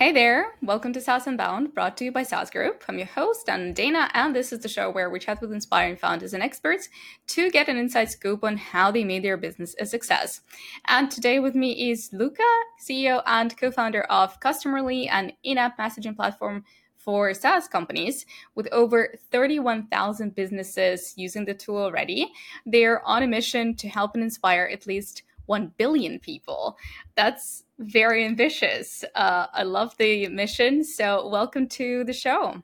[0.00, 2.84] Hey there, welcome to SaaS Unbound, brought to you by SaaS Group.
[2.88, 5.98] I'm your host, Anna Nadeina, and this is the show where we chat with inspiring
[5.98, 6.88] founders and experts
[7.26, 10.40] to get an inside scoop on how they made their business a success.
[10.88, 12.42] And today with me is Luca,
[12.82, 16.64] CEO and co founder of Customerly, an in app messaging platform
[16.96, 22.32] for SaaS companies with over 31,000 businesses using the tool already.
[22.64, 26.78] They're on a mission to help and inspire at least 1 billion people.
[27.16, 29.04] That's very ambitious.
[29.14, 30.84] Uh, I love the mission.
[30.84, 32.62] So, welcome to the show.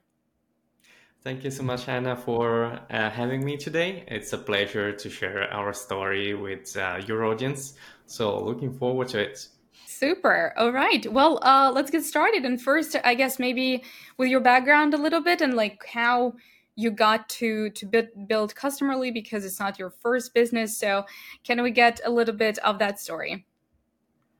[1.23, 4.03] Thank you so much, Anna, for uh, having me today.
[4.07, 7.73] It's a pleasure to share our story with uh, your audience.
[8.05, 9.47] So, looking forward to it.
[9.87, 10.53] Super.
[10.55, 11.11] All right.
[11.11, 12.45] Well, uh, let's get started.
[12.45, 13.83] And first, I guess maybe
[14.17, 16.35] with your background a little bit and like how
[16.75, 20.77] you got to to build customerly because it's not your first business.
[20.77, 21.05] So,
[21.43, 23.47] can we get a little bit of that story?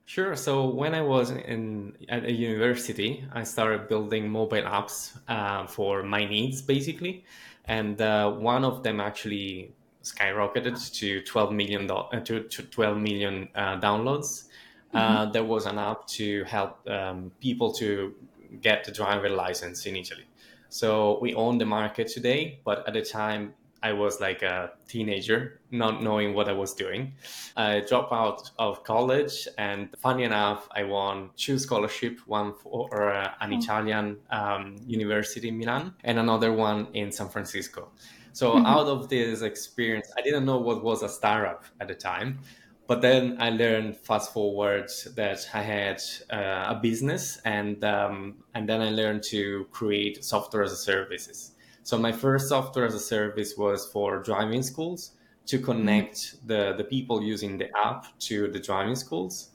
[0.08, 0.38] Sure.
[0.38, 6.02] So when I was in at a university, I started building mobile apps uh, for
[6.02, 7.26] my needs, basically,
[7.66, 12.98] and uh, one of them actually skyrocketed to 12 million do- uh, to, to 12
[12.98, 14.46] million uh, downloads.
[14.94, 15.32] Uh, mm-hmm.
[15.34, 18.16] there was an app to help um, people to
[18.62, 20.24] get the driver license in Italy.
[20.70, 25.60] So we own the market today, but at the time I was like a teenager,
[25.72, 27.14] not knowing what I was doing.
[27.56, 33.34] I dropped out of college, and funny enough, I won two scholarship, one for uh,
[33.42, 33.58] an oh.
[33.58, 37.90] Italian um, university in Milan, and another one in San Francisco.
[38.34, 38.66] So mm-hmm.
[38.66, 42.40] out of this experience, I didn't know what was a startup at the time.
[42.88, 48.68] But then I learned fast forward that I had uh, a business, and um, and
[48.68, 51.52] then I learned to create software as a services.
[51.88, 55.12] So my first software as a service was for driving schools
[55.46, 55.66] to mm-hmm.
[55.66, 59.52] connect the, the people using the app to the driving schools.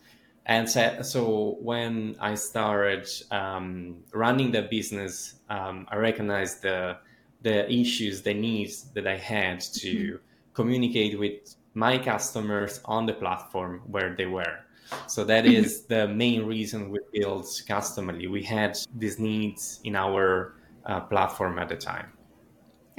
[0.47, 6.97] And so, so when I started um, running the business, um, I recognized the
[7.43, 10.17] the issues, the needs that I had to mm-hmm.
[10.55, 14.61] communicate with my customers on the platform where they were.
[15.07, 15.87] So that mm-hmm.
[15.95, 18.31] the main reason we built Customerly.
[18.31, 20.55] We had these needs in our
[20.87, 22.12] uh, platform at the time.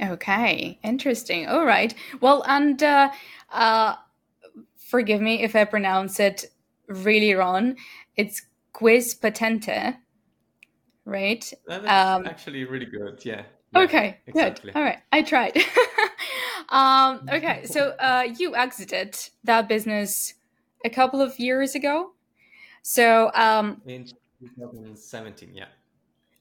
[0.02, 1.46] Okay, interesting.
[1.46, 1.94] All right.
[2.20, 3.10] Well, and uh,
[3.52, 3.94] uh,
[4.76, 6.46] forgive me if I pronounce it
[6.88, 7.76] really wrong.
[8.16, 9.96] It's quiz patente,
[11.04, 11.52] right?
[11.66, 13.24] That's um, actually really good.
[13.24, 13.42] Yeah.
[13.72, 14.72] yeah okay, exactly.
[14.72, 14.78] good.
[14.78, 15.56] All right, I tried.
[16.68, 20.34] um, okay, so uh, you exited that business
[20.84, 22.12] a couple of years ago.
[22.82, 24.04] So um, in
[24.40, 25.66] 2017, yeah.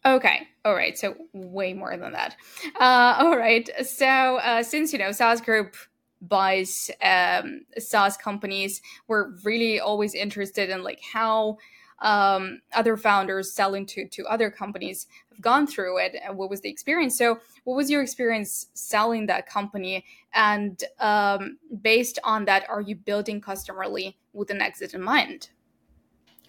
[0.06, 0.48] Okay.
[0.66, 0.98] All right.
[0.98, 2.36] So way more than that.
[2.80, 3.70] Uh, all right.
[3.86, 5.76] So uh, since you know SaaS Group
[6.22, 11.58] buys um, SaaS companies, we're really always interested in like how
[12.02, 16.60] um, other founders selling to to other companies have gone through it and what was
[16.62, 17.18] the experience.
[17.18, 20.04] So what was your experience selling that company?
[20.34, 25.50] And um, based on that, are you building customerly with an exit in mind?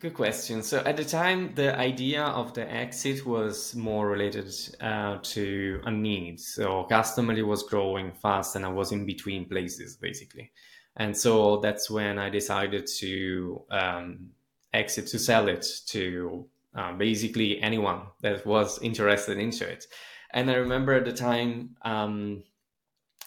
[0.05, 0.63] Good question.
[0.63, 5.91] So at the time, the idea of the exit was more related uh, to a
[5.91, 6.41] need.
[6.41, 10.53] So Customerly was growing fast, and I was in between places basically,
[10.97, 14.29] and so that's when I decided to um,
[14.75, 16.45] exit to sell it to
[16.75, 19.87] uh, basically anyone that was interested into it.
[20.35, 21.77] And I remember at the time.
[21.81, 22.43] Um,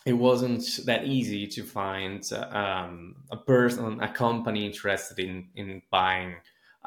[0.06, 6.36] it wasn't that easy to find um, a person, a company interested in in buying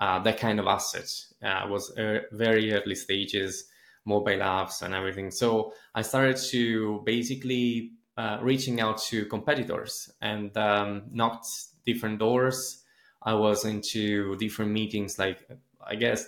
[0.01, 1.33] that kind of assets.
[1.43, 3.65] Uh, was er- very early stages,
[4.05, 5.31] mobile apps and everything.
[5.31, 11.47] So I started to basically uh, reaching out to competitors and um, knocked
[11.87, 12.85] different doors.
[13.23, 15.47] I was into different meetings, like
[15.87, 16.27] I guess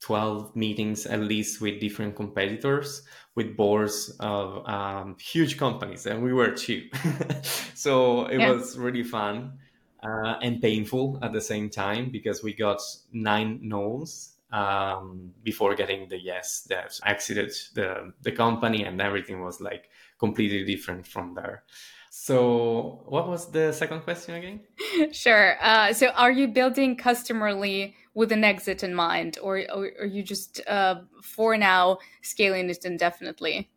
[0.00, 3.02] 12 meetings at least with different competitors
[3.34, 6.84] with boards of um, huge companies and we were two
[7.74, 8.50] so it yeah.
[8.50, 9.58] was really fun
[10.06, 12.80] uh, and painful at the same time because we got
[13.12, 19.60] nine no's um, before getting the yes that exited the, the company and everything was
[19.60, 21.64] like completely different from there.
[22.10, 24.60] So, what was the second question again?
[25.12, 25.58] Sure.
[25.60, 30.22] Uh, so, are you building customerly with an exit in mind, or, or are you
[30.22, 33.68] just uh, for now scaling it indefinitely?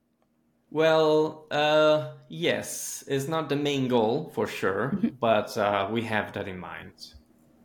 [0.71, 5.09] Well, uh, yes, it's not the main goal for sure, mm-hmm.
[5.19, 6.93] but uh, we have that in mind.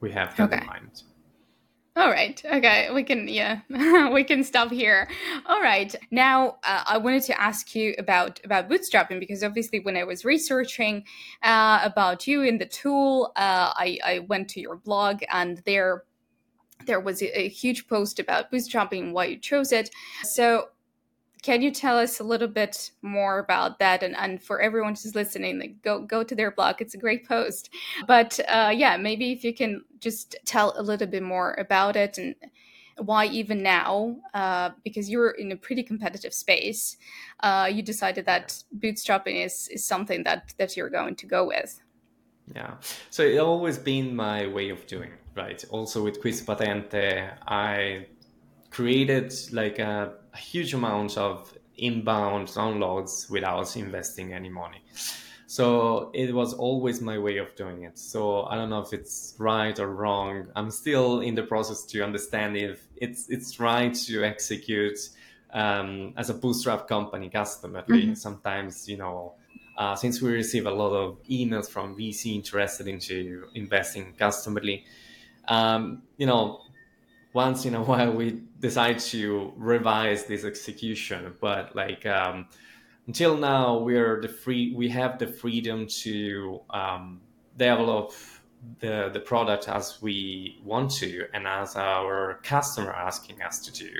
[0.00, 0.60] We have that okay.
[0.60, 1.02] in mind.
[1.96, 2.42] All right.
[2.44, 2.90] Okay.
[2.92, 3.60] We can, yeah,
[4.12, 5.08] we can stop here.
[5.46, 5.94] All right.
[6.10, 10.24] Now, uh, I wanted to ask you about about bootstrapping because obviously, when I was
[10.24, 11.04] researching
[11.42, 16.02] uh, about you in the tool, uh, I I went to your blog and there
[16.86, 19.90] there was a, a huge post about bootstrapping, why you chose it.
[20.24, 20.70] So
[21.44, 24.02] can you tell us a little bit more about that?
[24.02, 26.80] And, and for everyone who's listening like go go to their blog.
[26.80, 27.68] It's a great post.
[28.06, 32.16] But uh, yeah maybe if you can just tell a little bit more about it
[32.16, 32.34] and
[32.96, 36.96] why even now uh, because you're in a pretty competitive space
[37.40, 41.82] uh, you decided that bootstrapping is, is something that that you're going to go with.
[42.54, 42.74] Yeah.
[43.10, 45.62] So it's always been my way of doing right?
[45.68, 47.06] Also with quiz patente
[47.46, 48.06] i
[48.70, 54.82] created like a huge amount of inbound downloads without investing any money.
[55.46, 57.98] So it was always my way of doing it.
[57.98, 60.48] So I don't know if it's right or wrong.
[60.56, 64.98] I'm still in the process to understand if it's it's right to execute
[65.52, 67.86] um, as a bootstrap company Customerly.
[67.86, 68.14] Mm-hmm.
[68.14, 69.34] Sometimes you know.
[69.76, 74.84] Uh, since we receive a lot of emails from VC interested into investing Customerly,
[75.48, 76.60] um, you know,
[77.34, 82.46] once in a while we decide to revise this execution but like um,
[83.06, 87.20] until now we're the free we have the freedom to um,
[87.58, 88.12] develop
[88.80, 93.90] the the product as we want to and as our customer asking us to do.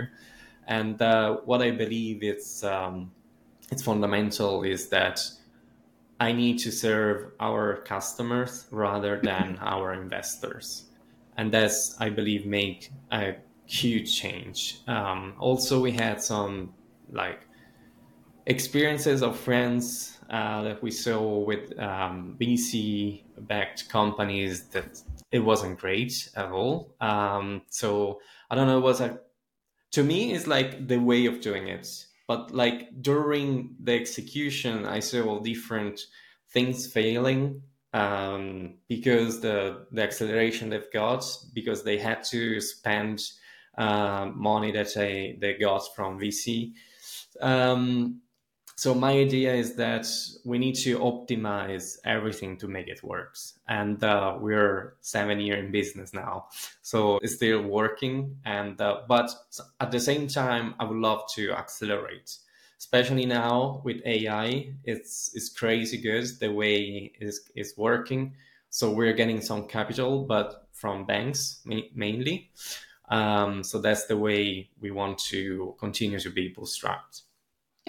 [0.66, 3.12] And uh, what i believe it's um,
[3.70, 5.20] it's fundamental is that
[6.20, 10.84] i need to serve our customers rather than our investors
[11.36, 13.34] and that's I believe make a
[13.66, 14.80] huge change.
[14.86, 16.74] Um, also, we had some
[17.10, 17.46] like
[18.46, 25.00] experiences of friends uh, that we saw with um, VC backed companies that
[25.30, 26.94] it wasn't great at all.
[27.00, 28.20] Um, so
[28.50, 28.80] I don't know.
[28.80, 29.20] Was a
[29.92, 31.88] to me it's like the way of doing it,
[32.26, 36.00] but like during the execution, I saw all different
[36.50, 37.62] things failing
[37.94, 41.24] um, because the the acceleration they've got
[41.54, 43.22] because they had to spend
[43.78, 46.72] uh, money that they they got from VC.
[47.40, 48.20] Um,
[48.76, 50.06] so my idea is that
[50.44, 53.60] we need to optimize everything to make it works.
[53.68, 56.46] and uh, we're seven year in business now,
[56.82, 58.36] so it's still working.
[58.44, 59.30] And uh, but
[59.80, 62.38] at the same time, I would love to accelerate
[62.84, 68.34] especially now with AI, it's it's crazy good the way is is working.
[68.68, 72.50] So we're getting some capital, but from banks ma- mainly.
[73.08, 77.22] Um, so that's the way we want to continue to be bootstrapped.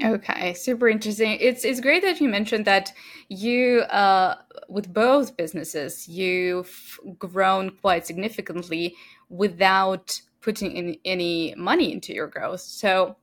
[0.01, 1.37] Okay, super interesting.
[1.41, 2.93] It's it's great that you mentioned that
[3.27, 4.35] you uh,
[4.69, 8.95] with both businesses you've grown quite significantly
[9.29, 12.61] without putting in any money into your growth.
[12.61, 13.17] So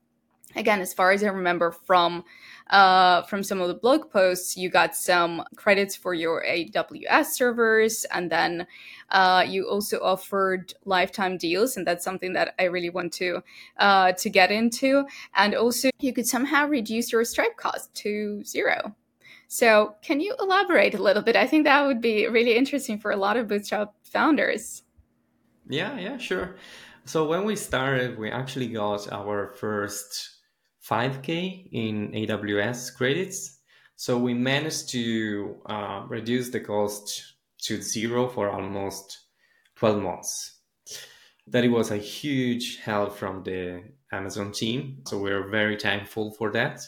[0.56, 2.25] again as far as i remember from
[2.70, 8.06] uh, from some of the blog posts you got some credits for your aws servers
[8.12, 8.66] and then
[9.10, 13.43] uh, you also offered lifetime deals and that's something that i really want to
[13.78, 15.04] uh, to get into.
[15.34, 18.94] And also you could somehow reduce your stripe cost to zero.
[19.48, 21.37] So can you elaborate a little bit?
[21.37, 24.82] I think that would be really interesting for a lot of bootstrap founders.
[25.69, 26.56] Yeah yeah sure.
[27.05, 30.31] So when we started we actually got our first
[30.88, 33.58] 5K in AWS credits.
[33.96, 39.20] So we managed to uh, reduce the cost to zero for almost
[39.76, 40.58] 12 months.
[41.46, 45.03] That it was a huge help from the Amazon team.
[45.06, 46.81] So we're very thankful for that.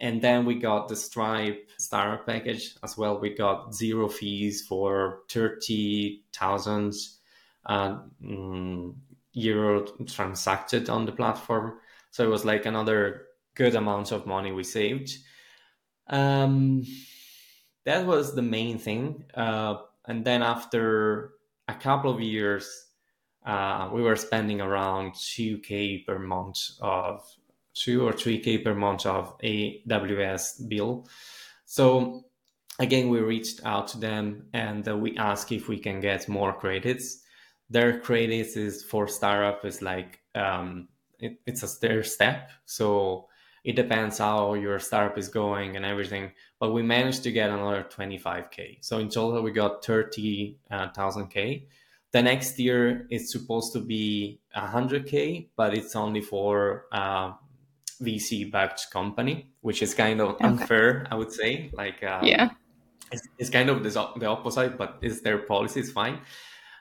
[0.00, 3.20] And then we got the Stripe starter package as well.
[3.20, 6.94] We got zero fees for 30,000
[7.66, 8.94] uh, mm,
[9.32, 11.78] euro transacted on the platform.
[12.10, 15.10] So it was like another good amount of money we saved.
[16.08, 16.84] Um,
[17.84, 19.24] that was the main thing.
[19.34, 19.76] Uh,
[20.06, 21.32] and then after
[21.68, 22.68] a couple of years,
[23.46, 27.22] uh, we were spending around 2k per month of
[27.74, 31.08] two or 3k per month of AWS bill.
[31.64, 32.24] So
[32.78, 37.22] again, we reached out to them and we asked if we can get more credits.
[37.70, 40.88] Their credits is for startup is like um,
[41.20, 42.50] it, it's a stair step.
[42.64, 43.28] So
[43.64, 46.32] it depends how your startup is going and everything.
[46.58, 48.78] But we managed to get another 25k.
[48.80, 51.62] So in total, we got 30,000k.
[51.62, 51.66] Uh,
[52.12, 57.32] the next year it's supposed to be 100k, but it's only for uh,
[58.02, 60.46] VC-backed company, which is kind of okay.
[60.46, 61.70] unfair, I would say.
[61.72, 62.50] Like, uh, yeah,
[63.12, 65.80] it's, it's, kind of the, the opposite, but it's their policy.
[65.80, 66.20] It's fine.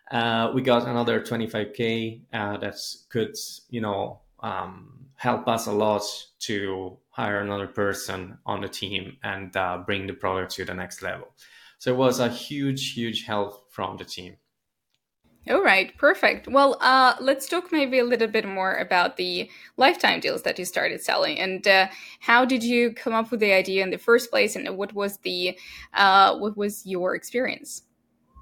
[0.09, 2.75] Uh, we got another 25k uh, that
[3.09, 3.35] could,
[3.69, 6.03] you know, um, help us a lot
[6.39, 11.01] to hire another person on the team and uh, bring the product to the next
[11.01, 11.27] level.
[11.77, 14.37] So it was a huge, huge help from the team.
[15.49, 16.47] All right, perfect.
[16.47, 20.65] Well, uh, let's talk maybe a little bit more about the lifetime deals that you
[20.65, 21.87] started selling, and uh,
[22.19, 25.17] how did you come up with the idea in the first place, and what was
[25.19, 25.57] the
[25.93, 27.83] uh, what was your experience?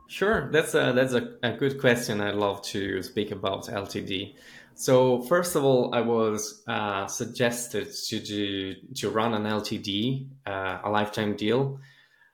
[0.08, 2.20] Sure, that's a that's a, a good question.
[2.20, 4.36] I'd love to speak about LTD.
[4.78, 10.82] So first of all, I was uh, suggested to do to run an LTD, uh,
[10.84, 11.80] a lifetime deal,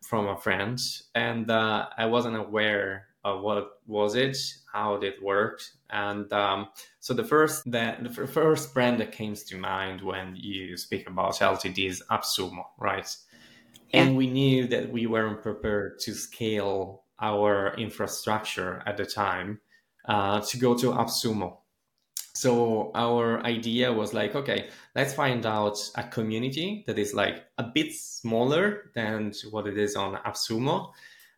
[0.01, 0.77] from a friend,
[1.15, 4.35] and uh, I wasn't aware of what was it,
[4.73, 6.67] how it worked, and um,
[6.99, 11.35] so the first that the first brand that came to mind when you speak about
[11.35, 13.07] LTD is AppSumo, right?
[13.93, 14.01] Yeah.
[14.01, 19.61] And we knew that we weren't prepared to scale our infrastructure at the time
[20.09, 21.59] uh, to go to AppSumo
[22.35, 27.63] so our idea was like okay let's find out a community that is like a
[27.63, 30.91] bit smaller than what it is on appsumo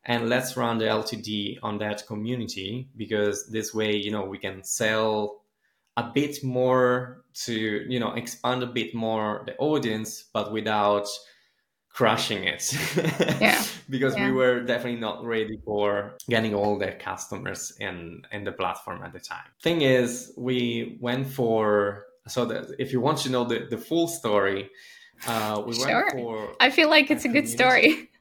[0.06, 4.64] and let's run the ltd on that community because this way you know we can
[4.64, 5.42] sell
[5.98, 11.08] a bit more to you know expand a bit more the audience but without
[11.96, 12.64] crushing it.
[13.42, 13.64] Yeah.
[13.88, 14.26] Because yeah.
[14.26, 19.14] we were definitely not ready for getting all the customers in in the platform at
[19.14, 19.48] the time.
[19.62, 24.08] Thing is we went for so that if you want to know the, the full
[24.08, 24.72] story
[25.28, 26.06] uh we sure.
[26.06, 28.10] went for i feel like it's a, a good story.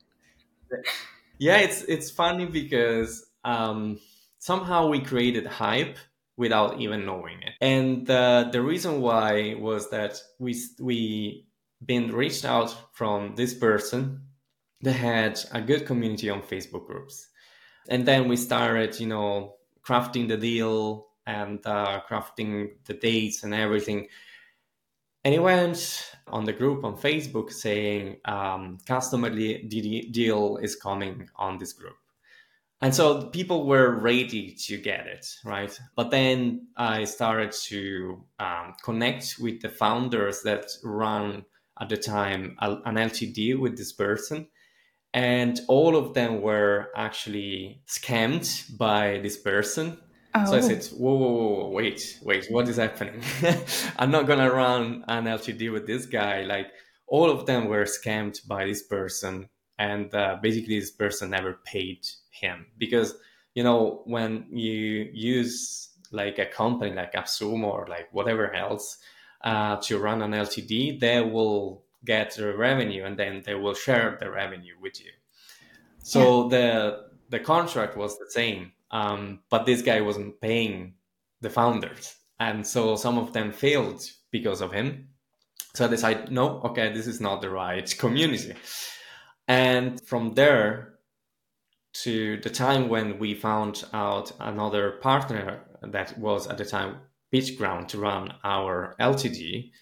[1.39, 3.11] Yeah it's it's funny because
[3.45, 3.99] um
[4.39, 5.97] somehow we created hype
[6.37, 7.55] without even knowing it.
[7.61, 11.47] And uh, the reason why was that we we
[11.87, 14.23] been reached out from this person
[14.83, 17.29] that had a good community on Facebook groups.
[17.89, 23.55] And then we started, you know, crafting the deal and uh, crafting the dates and
[23.55, 24.09] everything.
[25.25, 31.59] And he went on the group on Facebook saying, um, Customerly deal is coming on
[31.59, 31.97] this group.
[32.81, 35.79] And so people were ready to get it, right?
[35.97, 41.47] But then I started to um, connect with the founders that run
[41.81, 44.49] at the time an LTD with this person.
[45.13, 49.99] And all of them were actually scammed by this person.
[50.35, 50.45] Oh.
[50.47, 50.97] So I said, oh.
[50.97, 53.23] whoa, whoa, whoa, wait, wait, what is happening?
[53.99, 56.43] I'm not going to run an LTD with this guy.
[56.43, 56.67] Like,
[57.07, 59.49] all of them were scammed by this person.
[59.79, 63.15] And uh, basically, this person never paid him because,
[63.55, 68.99] you know, when you use like a company like AppSumo or like whatever else,
[69.45, 74.17] uh, to run an LTD, they will get the revenue and then they will share
[74.19, 75.11] the revenue with you.
[76.03, 76.49] So yeah.
[76.49, 80.95] the the contract was the same, um, but this guy wasn't paying
[81.41, 85.09] the founders, and so some of them failed because of him.
[85.75, 88.55] So I decided, no, okay, this is not the right community.
[89.49, 90.95] And from there
[92.05, 96.97] to the time when we found out another partner that was at the time
[97.35, 99.73] Pitchground to run our LTD,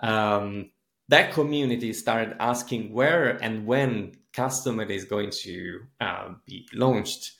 [0.00, 0.70] um,
[1.08, 7.32] that community started asking where and when Customerly is going to uh, be launched.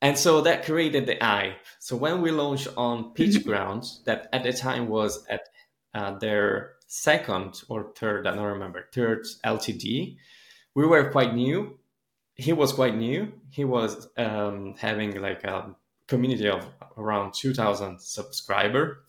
[0.00, 1.58] And so that created the hype.
[1.78, 5.42] So when we launched on Pitchground, that at the time was at
[5.94, 10.16] uh, their second or third, I don't remember, third LTD,
[10.74, 11.78] we were quite new.
[12.34, 13.32] He was quite new.
[13.50, 15.74] He was um, having like a
[16.06, 19.02] community of around 2000 subscriber.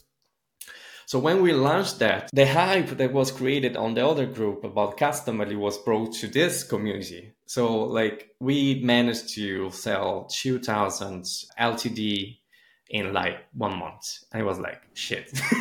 [1.05, 4.97] So when we launched that the hype that was created on the other group about
[4.97, 7.31] customerly was brought to this community.
[7.45, 12.39] So like we managed to sell 2000 ltd
[12.89, 14.23] in like one month.
[14.33, 15.31] I was like shit.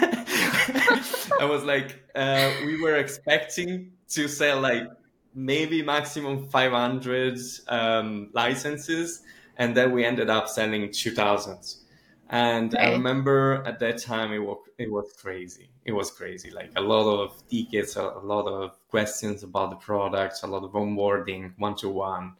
[1.40, 4.88] I was like uh, we were expecting to sell like
[5.33, 7.38] maybe maximum 500
[7.69, 9.23] um, licenses
[9.57, 11.83] and then we ended up selling 2000s
[12.29, 12.89] and right.
[12.89, 16.81] i remember at that time it was it was crazy it was crazy like a
[16.81, 22.35] lot of tickets a, lot of questions about the products a lot of onboarding one-to-one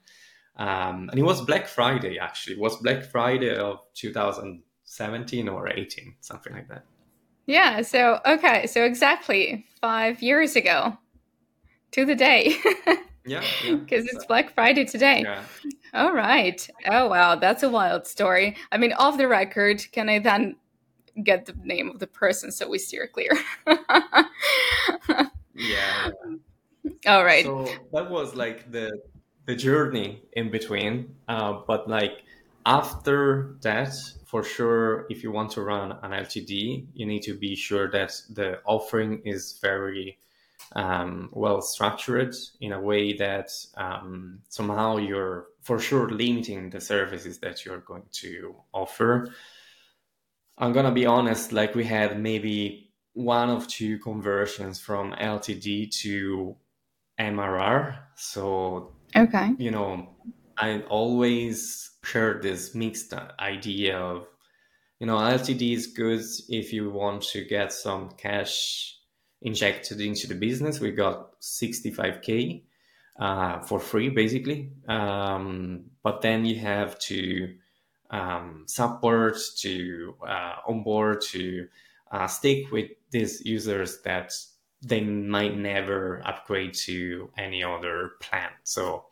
[0.57, 6.15] um, and it was black friday actually it was black friday of 2017 or 18
[6.21, 6.85] something like that
[7.47, 10.99] yeah so okay so exactly five years ago
[11.93, 12.57] to the day
[13.27, 13.43] Yeah.
[13.63, 14.13] Because yeah.
[14.15, 15.23] it's Black Friday today.
[15.23, 15.43] Yeah.
[15.95, 16.69] All right.
[16.89, 17.37] Oh, wow.
[17.37, 18.57] That's a wild story.
[18.73, 20.57] I mean, off the record, can I then
[21.23, 23.31] get the name of the person so we steer clear?
[25.55, 26.11] yeah.
[27.07, 27.45] All right.
[27.45, 29.01] So that was like the
[29.47, 31.15] the journey in between.
[31.29, 32.25] Uh, but like
[32.67, 33.95] after that,
[34.27, 38.21] for sure, if you want to run an LTD, you need to be sure that
[38.31, 40.19] the offering is very
[40.75, 47.39] um, well structured in a way that um, somehow you're for sure limiting the services
[47.39, 49.33] that you're going to offer.
[50.59, 56.57] I'm gonna be honest, like we had maybe one of two conversions from LTD to
[57.19, 57.99] MRR.
[58.17, 60.09] So okay, you know,
[60.57, 64.27] I always share this mixed idea of
[64.99, 68.96] you know LTD is good if you want to get some cash
[69.43, 70.81] injected into the business.
[70.81, 72.63] We got 65k
[73.19, 74.71] uh, for free, basically.
[74.89, 77.55] Um, but then you have to
[78.11, 81.69] um, support, to uh, onboard, to
[82.11, 84.33] uh, stick with these users that
[84.83, 88.51] they might never upgrade to any other plan.
[88.65, 89.07] So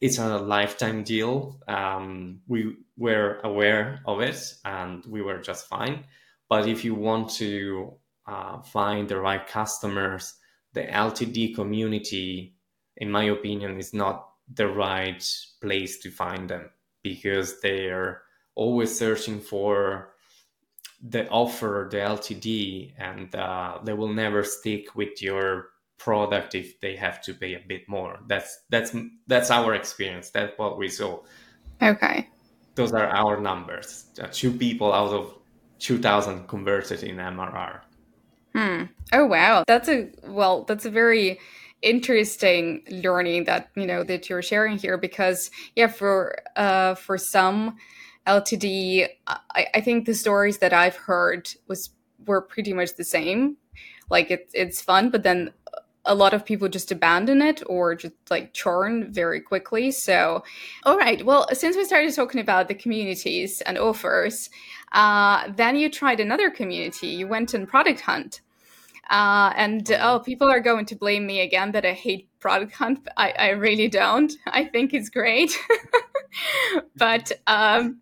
[0.00, 1.60] it's a lifetime deal.
[1.68, 6.04] Um, we were aware of it and we were just fine.
[6.48, 7.94] But if you want to
[8.26, 10.34] uh, find the right customers,
[10.72, 12.54] the LTD community,
[12.96, 15.24] in my opinion, is not the right
[15.60, 16.70] place to find them
[17.02, 18.22] because they're
[18.54, 20.12] always searching for
[21.02, 26.96] the offer, the LTD, and uh, they will never stick with your product if they
[26.96, 28.18] have to pay a bit more.
[28.28, 28.94] That's that's
[29.26, 30.30] that's our experience.
[30.30, 31.20] That's what we saw.
[31.80, 32.28] Okay.
[32.74, 34.06] Those are our numbers.
[34.20, 35.34] Uh, two people out of
[35.78, 37.80] two thousand converted in MRR.
[38.54, 38.84] Hmm.
[39.12, 41.38] Oh wow, that's a well, that's a very
[41.82, 47.76] interesting learning that you know that you're sharing here because yeah, for uh for some
[48.26, 51.90] LTD, I, I think the stories that I've heard was
[52.26, 53.56] were pretty much the same.
[54.10, 55.52] Like it's it's fun, but then
[56.04, 59.90] a lot of people just abandon it or just like churn very quickly.
[59.90, 60.42] So,
[60.84, 61.24] all right.
[61.24, 64.50] Well, since we started talking about the communities and offers,
[64.92, 67.08] uh, then you tried another community.
[67.08, 68.40] You went on Product Hunt.
[69.10, 73.06] Uh, and oh, people are going to blame me again that I hate Product Hunt.
[73.16, 74.32] I, I really don't.
[74.46, 75.58] I think it's great.
[76.96, 78.00] but um,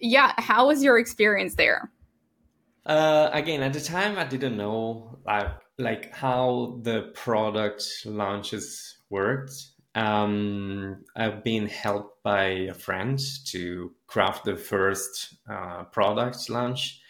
[0.00, 1.90] yeah, how was your experience there?
[2.86, 9.52] Uh, again, at the time, I didn't know like like how the product launches worked.
[9.94, 17.00] Um, I've been helped by a friend to craft the first uh, product launch,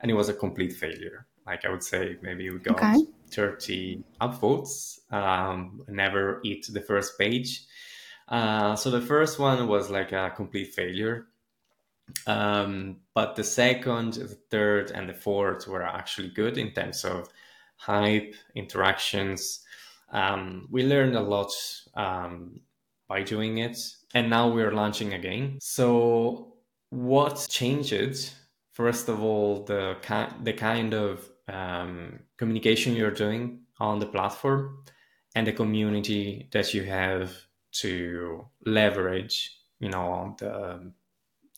[0.00, 1.26] and it was a complete failure.
[1.46, 3.04] Like I would say, maybe we got okay.
[3.32, 4.98] 30 upvotes.
[5.12, 7.66] Um, never hit the first page.
[8.28, 11.26] Uh, so the first one was like a complete failure.
[12.26, 17.28] Um, but the second, the third, and the fourth were actually good in terms of
[17.76, 19.60] hype, interactions.
[20.10, 21.52] Um, we learned a lot
[21.94, 22.60] um,
[23.06, 23.76] by doing it,
[24.14, 25.58] and now we're launching again.
[25.60, 26.53] So,
[26.94, 28.30] what changed?
[28.72, 34.84] First of all, the ki- the kind of um, communication you're doing on the platform
[35.34, 37.32] and the community that you have
[37.72, 40.92] to leverage, you know, the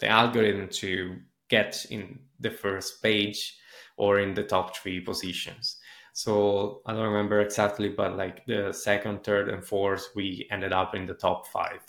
[0.01, 1.17] the algorithm to
[1.49, 3.57] get in the first page
[3.97, 5.79] or in the top three positions.
[6.13, 10.95] So I don't remember exactly, but like the second, third, and fourth, we ended up
[10.95, 11.81] in the top five.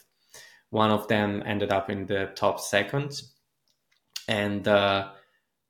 [0.70, 3.22] One of them ended up in the top second.
[4.28, 5.10] And uh,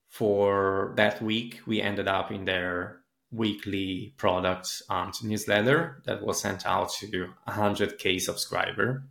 [0.10, 6.66] for that week, we ended up in their weekly Product Hunt newsletter that was sent
[6.66, 9.04] out to 100k subscriber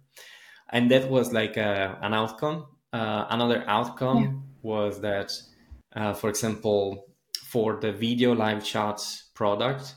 [0.70, 4.32] and that was like a, an outcome uh, another outcome yeah.
[4.62, 5.32] was that
[5.94, 7.04] uh, for example
[7.44, 9.00] for the video live chat
[9.34, 9.94] product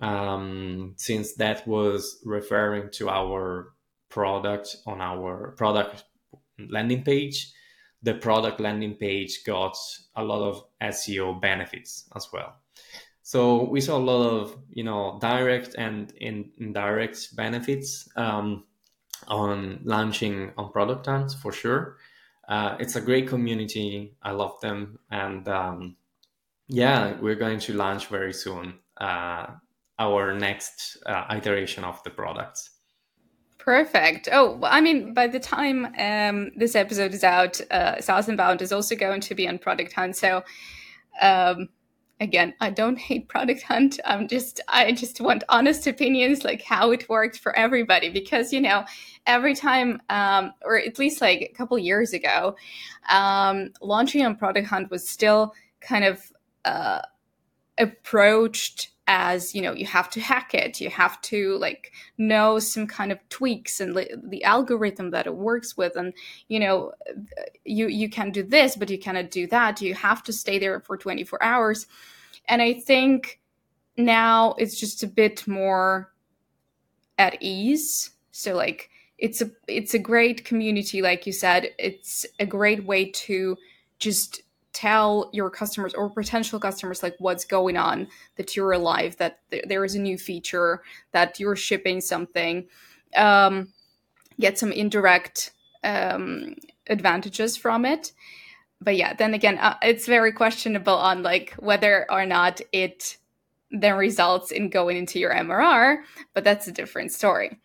[0.00, 3.72] um, since that was referring to our
[4.08, 6.04] product on our product
[6.68, 7.52] landing page
[8.02, 9.76] the product landing page got
[10.16, 12.54] a lot of SEO benefits as well.
[13.22, 18.64] So we saw a lot of you know direct and indirect benefits um,
[19.28, 21.98] on launching on product hunts for sure.
[22.48, 24.16] Uh, it's a great community.
[24.22, 25.96] I love them, and um,
[26.66, 29.46] yeah, we're going to launch very soon uh,
[29.98, 32.70] our next uh, iteration of the products.
[33.60, 34.26] Perfect.
[34.32, 38.96] Oh, I mean, by the time um, this episode is out, uh, Unbound is also
[38.96, 40.16] going to be on Product Hunt.
[40.16, 40.42] So,
[41.20, 41.68] um,
[42.20, 44.00] again, I don't hate Product Hunt.
[44.06, 48.62] I'm just, I just want honest opinions, like how it worked for everybody, because you
[48.62, 48.86] know,
[49.26, 52.56] every time, um, or at least like a couple years ago,
[53.10, 56.32] um, launching on Product Hunt was still kind of
[56.64, 57.02] uh,
[57.76, 62.86] approached as you know you have to hack it you have to like know some
[62.86, 66.14] kind of tweaks and li- the algorithm that it works with and
[66.46, 66.92] you know
[67.64, 70.78] you you can do this but you cannot do that you have to stay there
[70.80, 71.86] for 24 hours
[72.46, 73.40] and i think
[73.96, 76.12] now it's just a bit more
[77.20, 78.10] at ease.
[78.32, 81.68] So like it's a it's a great community like you said.
[81.78, 83.56] It's a great way to
[83.98, 84.42] just
[84.72, 88.06] tell your customers or potential customers like what's going on
[88.36, 92.66] that you're alive that th- there is a new feature that you're shipping something
[93.16, 93.68] um,
[94.38, 95.52] get some indirect
[95.82, 96.54] um,
[96.86, 98.12] advantages from it.
[98.80, 103.16] But yeah then again uh, it's very questionable on like whether or not it
[103.70, 105.98] then results in going into your mrr
[106.34, 107.58] but that's a different story.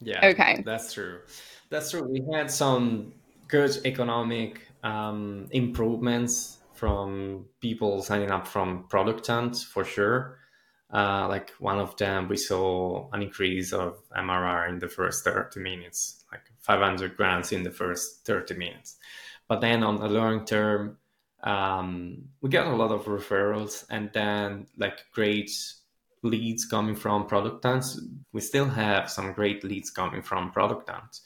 [0.00, 0.62] Yeah okay.
[0.64, 1.20] that's true.
[1.70, 2.06] That's true.
[2.06, 3.14] We had some
[3.48, 10.38] good economic um, improvements from people signing up from Product Hunt for sure.
[10.92, 15.60] Uh, like one of them, we saw an increase of MRR in the first 30
[15.60, 18.96] minutes, like 500 grants in the first 30 minutes.
[19.48, 20.98] But then on the long term,
[21.42, 25.50] um, we get a lot of referrals and then like great
[26.22, 27.84] leads coming from Product Hunt.
[28.32, 31.20] We still have some great leads coming from Product Hunt.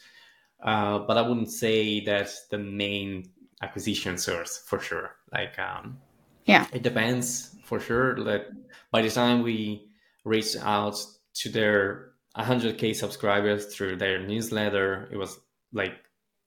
[0.62, 3.30] Uh, but I wouldn't say that the main
[3.66, 5.16] acquisition source for sure.
[5.32, 5.98] Like, um,
[6.44, 8.16] yeah, it depends for sure.
[8.16, 8.46] Like
[8.92, 9.88] by the time we
[10.24, 10.96] reached out
[11.40, 15.38] to their 100k subscribers through their newsletter, it was
[15.72, 15.96] like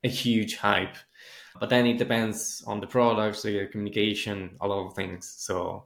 [0.03, 0.95] a huge hype.
[1.59, 5.33] But then it depends on the products, the communication, a lot of things.
[5.37, 5.83] So,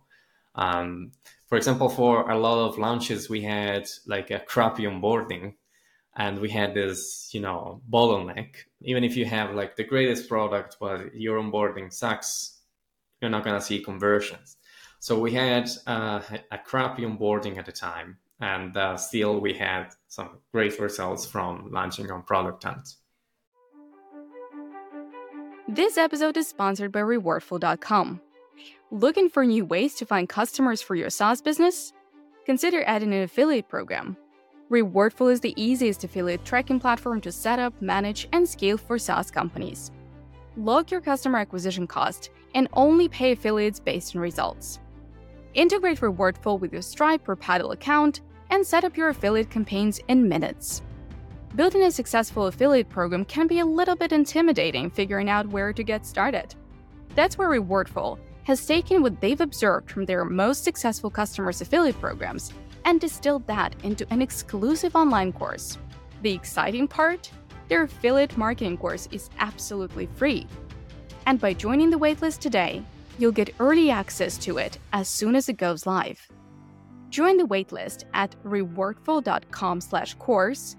[0.56, 1.12] um,
[1.48, 5.56] for example, for a lot of launches, we had like a crappy onboarding
[6.16, 8.56] and we had this you know bottleneck.
[8.82, 12.60] Even if you have like the greatest product but your onboarding sucks
[13.22, 14.58] you're not going to see conversions.
[15.00, 16.22] So we had uh,
[16.52, 21.70] a crappy onboarding at the time and uh, still we had some great results from
[21.72, 22.96] launching on product hunt.
[25.68, 28.22] This episode is sponsored by rewardful.com
[28.94, 31.94] looking for new ways to find customers for your SaaS business?
[32.46, 34.16] Consider adding an affiliate program
[34.74, 39.30] Rewardful is the easiest affiliate tracking platform to set up, manage, and scale for SaaS
[39.30, 39.92] companies.
[40.58, 44.80] Log your customer acquisition cost and only pay affiliates based on results.
[45.54, 50.28] Integrate Rewardful with your Stripe or Paddle account and set up your affiliate campaigns in
[50.28, 50.82] minutes.
[51.54, 55.84] Building a successful affiliate program can be a little bit intimidating figuring out where to
[55.84, 56.56] get started.
[57.14, 62.52] That's where Rewardful has taken what they've observed from their most successful customers' affiliate programs
[62.86, 65.78] and distilled that into an exclusive online course.
[66.22, 67.32] The exciting part?
[67.70, 70.48] Their affiliate marketing course is absolutely free.
[71.26, 72.84] And by joining the waitlist today,
[73.18, 76.28] you'll get early access to it as soon as it goes live.
[77.10, 80.76] Join the waitlist at rewardful.com/course,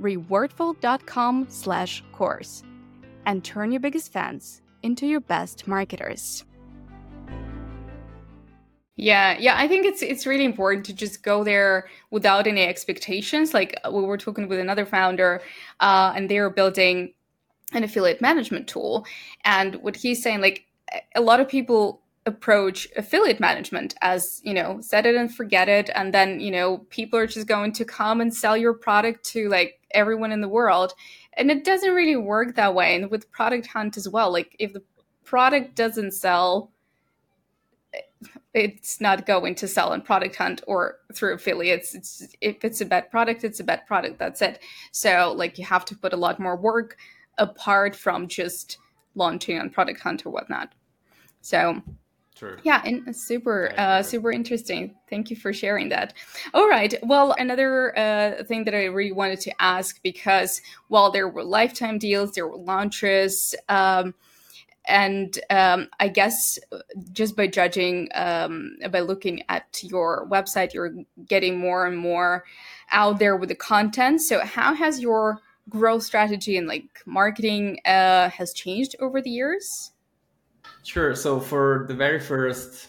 [0.00, 2.62] rewardful.com/course,
[3.24, 6.44] and turn your biggest fans into your best marketers.
[8.96, 13.52] Yeah, yeah, I think it's it's really important to just go there without any expectations.
[13.52, 15.42] Like uh, we were talking with another founder,
[15.80, 17.12] uh, and they are building
[17.72, 19.06] an affiliate management tool,
[19.44, 20.64] and what he's saying, like
[21.14, 25.88] a lot of people approach affiliate management as you know set it and forget it
[25.94, 29.48] and then you know people are just going to come and sell your product to
[29.48, 30.92] like everyone in the world
[31.34, 34.72] and it doesn't really work that way and with product hunt as well like if
[34.72, 34.82] the
[35.24, 36.72] product doesn't sell
[38.54, 42.84] it's not going to sell on product hunt or through affiliates it's if it's a
[42.84, 44.60] bad product it's a bad product that's it
[44.92, 46.96] so like you have to put a lot more work
[47.38, 48.78] apart from just
[49.14, 50.72] launching on product hunt or whatnot
[51.40, 51.82] so
[52.36, 52.58] True.
[52.64, 54.94] Yeah, and super, uh, super interesting.
[55.08, 56.12] Thank you for sharing that.
[56.52, 56.92] All right.
[57.02, 61.96] Well, another uh, thing that I really wanted to ask because while there were lifetime
[61.96, 63.54] deals, there were launches.
[63.70, 64.14] Um,
[64.86, 66.58] and um, I guess
[67.12, 70.94] just by judging, um, by looking at your website, you're
[71.26, 72.44] getting more and more
[72.90, 74.22] out there with the content.
[74.22, 79.92] So, how has your growth strategy and like marketing uh, has changed over the years?
[80.84, 81.14] Sure.
[81.14, 82.88] So, for the very first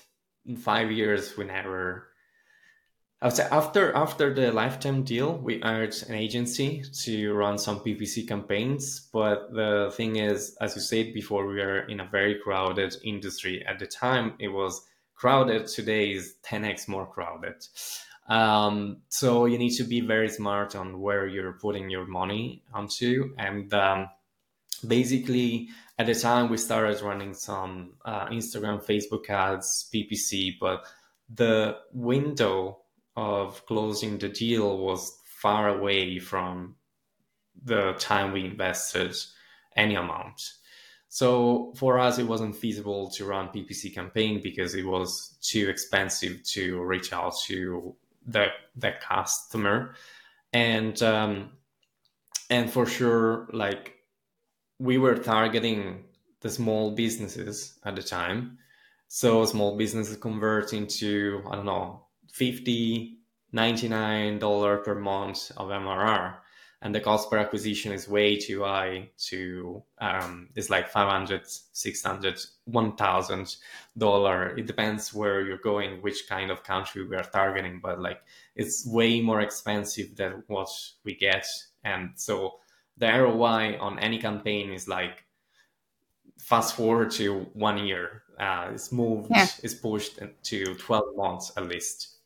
[0.58, 2.07] five years, we never
[3.20, 7.80] I would say after after the lifetime deal, we hired an agency to run some
[7.80, 9.10] PPC campaigns.
[9.12, 13.66] But the thing is, as you said before, we are in a very crowded industry.
[13.66, 15.66] At the time, it was crowded.
[15.66, 17.56] Today is 10x more crowded.
[18.30, 23.34] Um, so you need to be very smart on where you're putting your money onto.
[23.40, 24.10] And um,
[24.86, 30.86] basically, at the time, we started running some uh, Instagram, Facebook ads, PPC, but
[31.34, 32.82] the window
[33.18, 36.76] of closing the deal was far away from
[37.64, 39.16] the time we invested
[39.76, 40.40] any amount.
[41.10, 46.44] So for us, it wasn't feasible to run PPC campaign because it was too expensive
[46.52, 49.96] to reach out to the the customer,
[50.54, 51.52] and um,
[52.50, 53.96] and for sure, like
[54.80, 56.04] we were targeting
[56.42, 58.60] the small businesses at the time.
[59.08, 62.07] So small businesses convert into I don't know
[62.38, 63.18] 50
[63.54, 66.36] $99 per month of MRR
[66.82, 72.40] and the cost per acquisition is way too high to um, it's like 500 600
[72.66, 73.56] 1000
[73.98, 74.58] dollar.
[74.58, 78.22] It depends where you're going which kind of country we are targeting but like
[78.56, 80.70] it's way more expensive than what
[81.04, 81.48] we get.
[81.84, 82.60] And so
[82.98, 85.26] the roi on any campaign is like
[86.38, 88.24] fast forward to one year.
[88.40, 89.48] Uh, it's moved yeah.
[89.64, 92.17] it's pushed to 12 months at least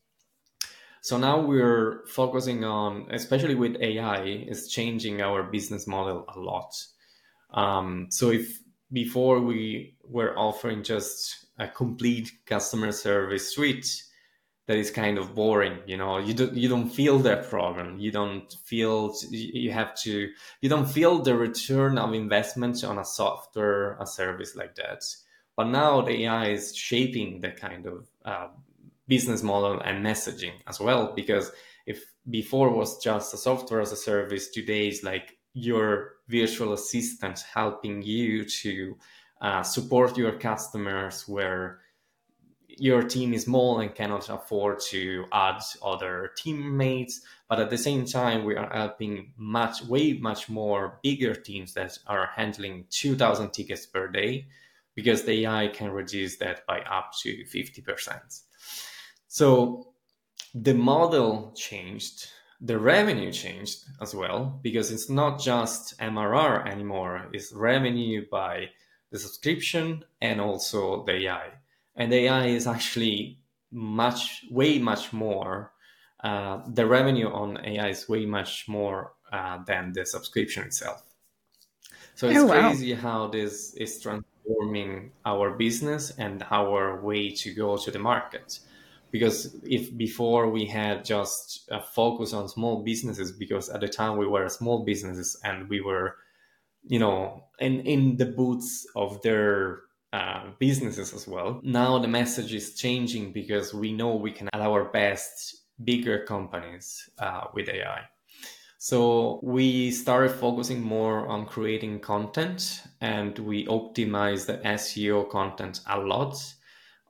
[1.02, 6.76] so now we're focusing on, especially with AI, is changing our business model a lot.
[7.54, 8.62] Um, so if
[8.94, 14.04] before we were offering just a complete customer service suite
[14.68, 16.20] that is kind of boring you know?
[16.20, 18.00] You don't you don't feel that problem.
[18.00, 20.30] You don't feel you have to
[20.62, 25.04] you don't feel the return of investment on a software a service like that.
[25.58, 28.48] But now the ai is shaping the kind of uh,
[29.12, 31.52] business model and messaging as well because
[31.86, 37.44] if before was just a software as a service today is like your virtual assistant
[37.54, 38.98] helping you to
[39.42, 41.82] uh, support your customers where
[42.70, 47.20] your team is small and cannot afford to add other teammates.
[47.50, 52.00] But at the same time we are helping much way much more bigger teams that
[52.08, 54.48] are handling 2000 tickets per day
[54.96, 58.42] because the ai can reduce that by up to 50%
[59.32, 59.88] so
[60.54, 62.28] the model changed,
[62.60, 68.72] the revenue changed as well, because it's not just MRR anymore, it's revenue by
[69.10, 71.48] the subscription and also the AI.
[71.96, 73.38] And the AI is actually
[73.72, 75.72] much, way much more.
[76.22, 81.04] Uh, the revenue on AI is way much more uh, than the subscription itself.
[82.16, 82.68] So it's oh, wow.
[82.68, 88.60] crazy how this is transforming our business and our way to go to the market
[89.12, 94.18] because if before we had just a focus on small businesses because at the time
[94.18, 96.16] we were small businesses and we were
[96.84, 99.82] you know in in the boots of their
[100.14, 101.62] uh, businesses as well.
[101.64, 107.10] Now the message is changing because we know we can at our best bigger companies
[107.20, 108.02] uh, with ai
[108.78, 116.00] so we started focusing more on creating content and we optimized the seo content a
[116.00, 116.36] lot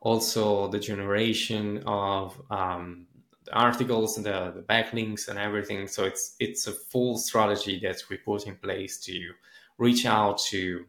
[0.01, 3.05] also the generation of um,
[3.45, 5.87] the articles and the, the backlinks and everything.
[5.87, 9.33] So it's it's a full strategy that we put in place to
[9.77, 10.85] reach out to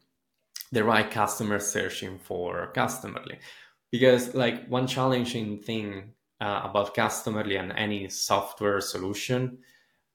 [0.72, 3.38] the right customers searching for customerly.
[3.90, 9.58] Because like one challenging thing uh, about customerly and any software solution,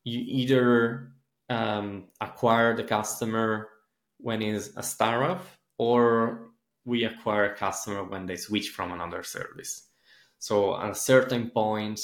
[0.03, 1.11] you either
[1.49, 3.69] um, acquire the customer
[4.17, 5.45] when it's a startup
[5.77, 6.46] or
[6.87, 9.89] we acquire a customer when they switch from another service.
[10.39, 11.99] So at a certain point,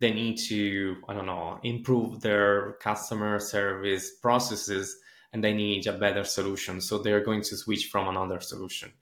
[0.00, 4.98] they need to, I don't know, improve their customer service processes
[5.32, 6.80] and they need a better solution.
[6.80, 8.92] So they're going to switch from another solution.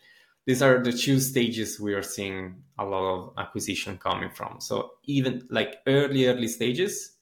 [0.45, 4.61] These are the two stages we are seeing a lot of acquisition coming from.
[4.61, 7.17] So even like early, early stages,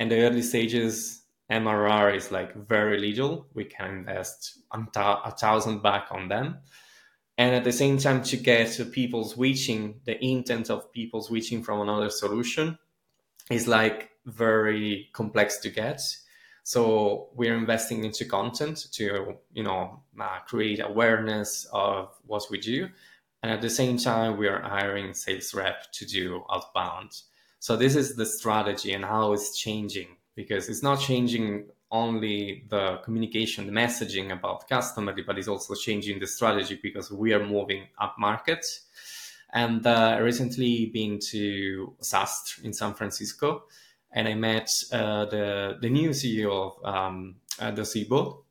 [0.00, 3.46] and the early stages MRR is like very little.
[3.54, 6.58] We can invest a thousand back on them
[7.38, 11.80] and at the same time to get people switching the intent of people switching from
[11.80, 12.78] another solution
[13.50, 16.00] is like very complex to get.
[16.64, 22.88] So we're investing into content to you know uh, create awareness of what we do.
[23.42, 27.12] And at the same time we are hiring sales rep to do outbound.
[27.60, 32.98] So this is the strategy and how it's changing because it's not changing only the
[33.04, 37.86] communication, the messaging about Customerly, but it's also changing the strategy because we are moving
[37.98, 38.64] up market.
[39.52, 43.64] And uh, recently been to SaaStr in San Francisco,
[44.10, 48.42] and I met uh, the the new CEO of um, uh, Docebo,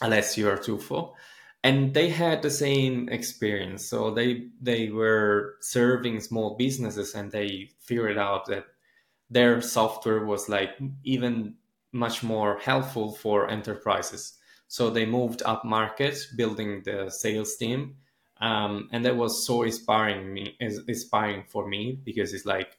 [0.00, 1.12] Alessio Artuffo,
[1.62, 3.86] and they had the same experience.
[3.86, 8.64] So they they were serving small businesses, and they figured out that
[9.28, 10.70] their software was like
[11.04, 11.54] even
[11.92, 14.38] much more helpful for enterprises.
[14.68, 17.96] So they moved up market, building the sales team.
[18.40, 22.78] Um, and that was so inspiring me inspiring for me because it's like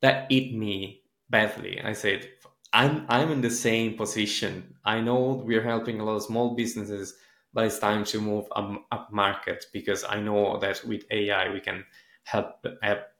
[0.00, 1.80] that hit me badly.
[1.82, 2.28] I said,
[2.72, 4.74] I'm I'm in the same position.
[4.84, 7.14] I know we're helping a lot of small businesses,
[7.52, 11.60] but it's time to move up, up market because I know that with AI we
[11.60, 11.84] can
[12.24, 12.64] help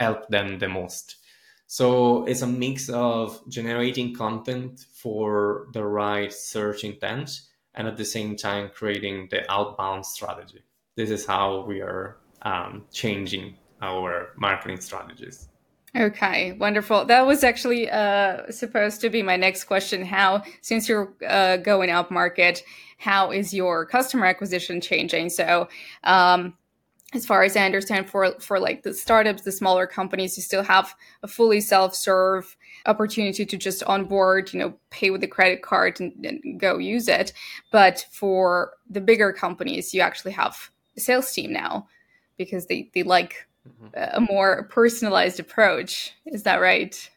[0.01, 1.16] help them the most.
[1.67, 7.41] So it's a mix of generating content for the right search intent
[7.75, 10.63] and at the same time creating the outbound strategy.
[10.97, 15.49] This is how we are um, changing our marketing strategies.
[15.95, 17.07] Okay, wonderful.
[17.07, 20.05] That was actually uh, supposed to be my next question.
[20.05, 22.63] How, since you're uh, going up market,
[22.99, 25.31] how is your customer acquisition changing?
[25.31, 25.69] So,
[26.05, 26.55] um,
[27.14, 30.64] as far as I understand, for for like the startups, the smaller companies, you still
[30.64, 36.01] have a fully self-serve opportunity to just onboard, you know, pay with the credit card
[36.01, 37.33] and, and go use it.
[37.71, 41.87] But for the bigger companies, you actually have a sales team now
[42.37, 43.88] because they they like mm-hmm.
[43.95, 46.12] a more personalized approach.
[46.27, 47.09] Is that right?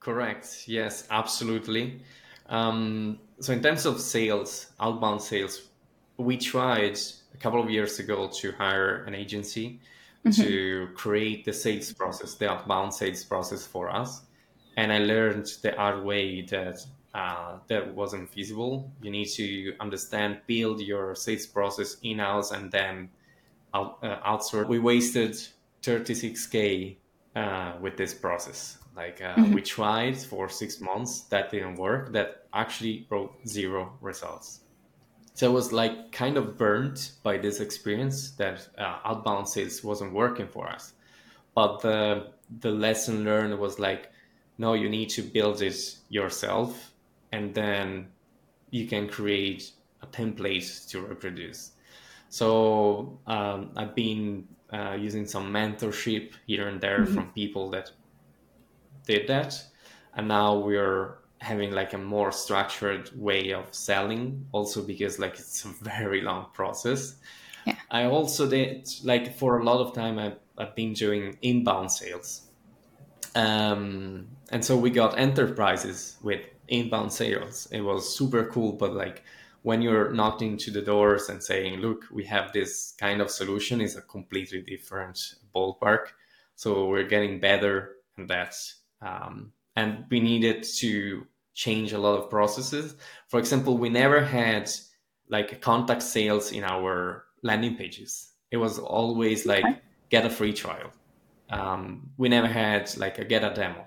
[0.00, 0.64] Correct.
[0.66, 2.00] Yes, absolutely.
[2.48, 5.68] Um, so in terms of sales, outbound sales,
[6.16, 6.98] we tried
[7.34, 9.80] a couple of years ago to hire an agency
[10.24, 10.42] mm-hmm.
[10.42, 14.22] to create the sales process, the outbound sales process for us.
[14.76, 16.78] And I learned the hard way that
[17.14, 18.90] uh, that wasn't feasible.
[19.02, 23.10] You need to understand, build your sales process in house, and then
[23.74, 24.66] out, uh, outsource.
[24.66, 25.36] We wasted
[25.82, 26.96] 36k
[27.36, 28.78] uh, with this process.
[28.96, 29.52] Like uh, mm-hmm.
[29.52, 32.12] we tried for six months, that didn't work.
[32.12, 34.60] That actually brought zero results.
[35.34, 40.12] So I was like kind of burnt by this experience that uh, outbound sales wasn't
[40.12, 40.92] working for us.
[41.54, 44.10] But the the lesson learned was like,
[44.58, 46.92] no, you need to build it yourself,
[47.32, 48.08] and then
[48.70, 49.70] you can create
[50.02, 51.72] a template to reproduce.
[52.28, 57.14] So um, I've been uh, using some mentorship here and there mm-hmm.
[57.14, 57.90] from people that
[59.06, 59.62] did that,
[60.14, 65.64] and now we're having like a more structured way of selling also because like it's
[65.64, 67.16] a very long process.
[67.66, 67.76] Yeah.
[67.92, 72.48] i also did like for a lot of time i've, I've been doing inbound sales.
[73.36, 77.68] Um, and so we got enterprises with inbound sales.
[77.70, 79.22] It was super cool but like
[79.62, 83.80] when you're knocking to the doors and saying look we have this kind of solution
[83.80, 86.06] is a completely different ballpark.
[86.56, 92.30] So we're getting better and that's um, and we needed to change a lot of
[92.30, 92.96] processes.
[93.28, 94.70] For example, we never had
[95.28, 98.32] like contact sales in our landing pages.
[98.50, 99.80] It was always like okay.
[100.10, 100.90] get a free trial.
[101.50, 103.86] Um, we never had like a get a demo.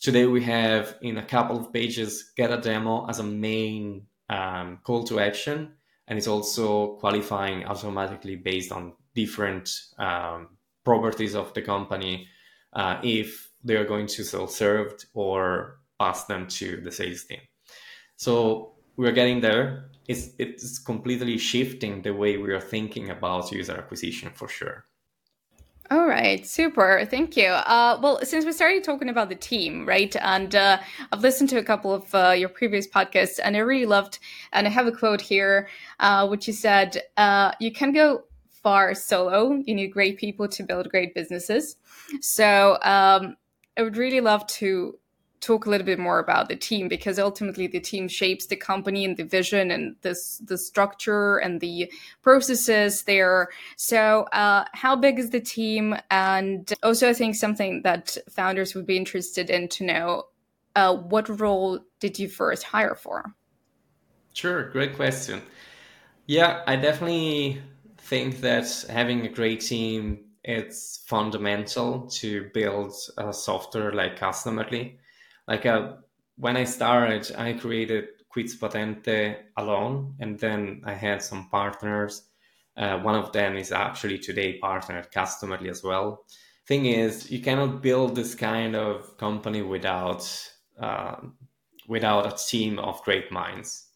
[0.00, 4.78] Today we have in a couple of pages get a demo as a main um,
[4.82, 5.74] call to action,
[6.08, 10.48] and it's also qualifying automatically based on different um,
[10.84, 12.26] properties of the company
[12.72, 17.42] uh, if they are going to self served or pass them to the sales team.
[18.16, 18.32] So
[18.96, 19.64] we're getting there.
[20.08, 24.78] It's it's completely shifting the way we are thinking about user acquisition for sure.
[25.92, 27.04] All right, super.
[27.14, 27.48] Thank you.
[27.76, 30.78] Uh, well, since we started talking about the team, right, and uh,
[31.10, 34.18] I've listened to a couple of uh, your previous podcasts, and I really loved,
[34.52, 35.68] and I have a quote here,
[36.00, 38.24] uh, which you said, uh, "You can go
[38.62, 39.38] far solo.
[39.66, 41.76] You need great people to build great businesses."
[42.20, 43.36] So um,
[43.76, 44.98] I would really love to
[45.42, 49.04] talk a little bit more about the team because ultimately the team shapes the company
[49.04, 53.48] and the vision and this the structure and the processes there.
[53.76, 55.96] So uh, how big is the team?
[56.10, 60.24] And also i think something that founders would be interested in to know
[60.76, 63.34] uh, what role did you first hire for?
[64.32, 65.42] Sure great question.
[66.26, 67.60] Yeah i definitely
[67.98, 74.96] think that having a great team it's fundamental to build a software like customerly
[75.48, 75.94] like uh,
[76.36, 82.22] when I started, I created Quiz Patente alone, and then I had some partners.
[82.76, 86.24] Uh, one of them is actually today partner at Customerly as well.
[86.66, 90.26] Thing is, you cannot build this kind of company without
[90.80, 91.16] uh,
[91.88, 93.88] without a team of great minds.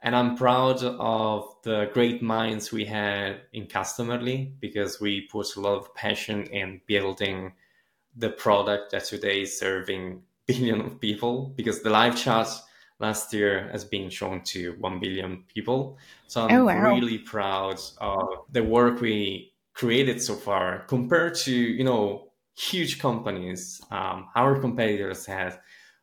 [0.00, 5.60] And I'm proud of the great minds we had in Customerly because we put a
[5.60, 7.52] lot of passion in building
[8.14, 12.48] the product that today is serving billion of people because the live chat
[13.00, 15.98] last year has been shown to 1 billion people.
[16.26, 16.94] So I'm oh, wow.
[16.94, 23.82] really proud of the work we created so far compared to, you know, huge companies.
[23.90, 25.58] Um, our competitors have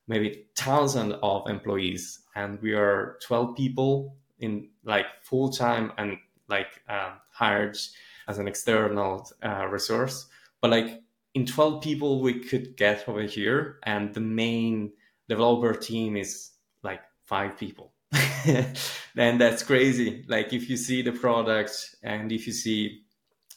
[0.08, 6.18] maybe thousands of employees and we are 12 people in like full time and
[6.50, 7.78] like uh, hired
[8.28, 10.28] as an external uh, resource.
[10.60, 11.02] But like
[11.34, 14.92] in 12 people we could get over here and the main
[15.30, 16.52] developer team is
[16.84, 17.94] like five people
[19.16, 20.26] then that's crazy.
[20.28, 23.04] Like if you see the product and if you see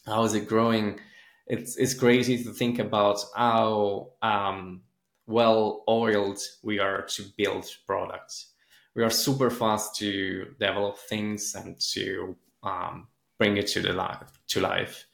[0.06, 1.00] how is it growing,
[1.46, 4.82] it's it's crazy to think about how um,
[5.26, 8.52] well oiled we are to build products.
[8.94, 13.08] We are super fast to develop things and to um,
[13.38, 15.04] bring it to the life to life.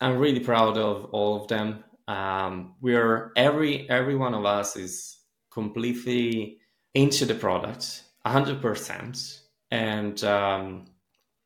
[0.00, 1.82] I'm really proud of all of them.
[2.08, 5.18] Um, we are every every one of us is
[5.50, 6.58] completely
[6.94, 9.40] into the product, hundred percent,
[9.70, 10.86] and um,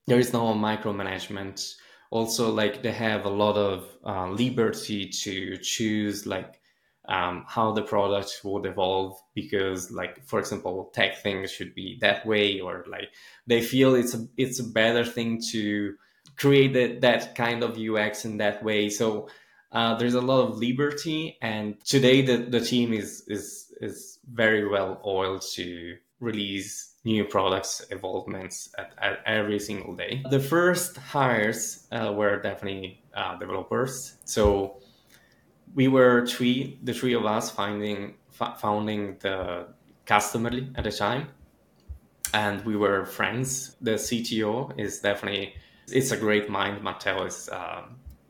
[0.06, 1.74] there is no micromanagement.
[2.11, 6.61] Also, like they have a lot of uh, liberty to choose like
[7.11, 12.24] um, how the product would evolve because like for example tech things should be that
[12.24, 13.08] way or like
[13.46, 15.94] they feel it's a it's a better thing to
[16.36, 19.28] create that kind of ux in that way so
[19.72, 24.68] uh, there's a lot of liberty and today the, the team is is is very
[24.68, 31.86] well oiled to release new products evolvements at, at every single day the first hires
[31.92, 34.80] uh, were definitely uh, developers so
[35.74, 38.14] we were three, the three of us, finding
[38.58, 39.66] founding the
[40.06, 41.28] Customerly at the time,
[42.34, 43.76] and we were friends.
[43.80, 45.54] The CTO is definitely
[45.88, 46.82] it's a great mind.
[46.82, 47.82] Matteo is uh,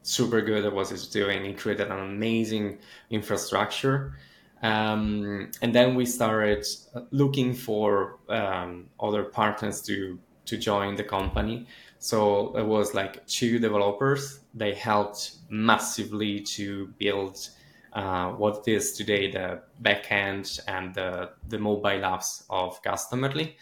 [0.02, 1.44] super good at what he's doing.
[1.44, 2.78] He created an amazing
[3.10, 4.14] infrastructure.
[4.62, 6.66] Um, and then we started
[7.10, 11.66] looking for um, other partners to to join the company.
[11.98, 14.40] So it was like two developers.
[14.54, 17.48] They helped massively to build
[17.92, 23.54] uh, what is today the backend and the, the mobile apps of Customerly.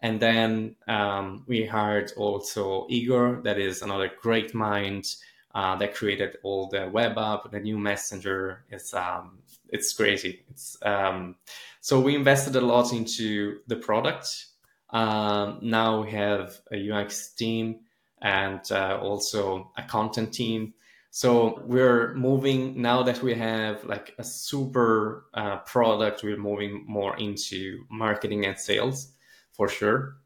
[0.00, 5.14] And then um, we hired also Igor, that is another great mind
[5.54, 8.64] uh, that created all the web app, the new messenger.
[8.70, 9.38] It's um,
[9.68, 10.44] it's crazy.
[10.50, 11.36] It's um,
[11.80, 14.46] so we invested a lot into the product.
[14.90, 17.80] Um, now we have a UX team
[18.20, 20.74] and uh, also a content team.
[21.10, 26.24] So we're moving now that we have like a super uh, product.
[26.24, 29.12] We're moving more into marketing and sales
[29.52, 30.16] for sure.